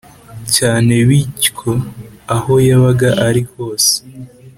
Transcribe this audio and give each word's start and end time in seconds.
cyane 0.55 0.93
bityo 1.07 1.71
aho 2.35 2.53
yabaga 2.67 3.09
ari 3.27 3.41
hose 3.51 3.93